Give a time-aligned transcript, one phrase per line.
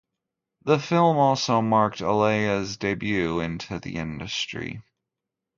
[0.63, 4.81] The film also marked Alaya’s debut into the industry.